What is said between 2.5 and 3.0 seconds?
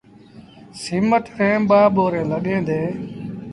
ديٚݩ۔